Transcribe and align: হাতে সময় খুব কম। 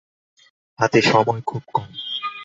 হাতে 0.79 0.99
সময় 1.01 1.41
খুব 1.41 1.63
কম। 1.73 1.89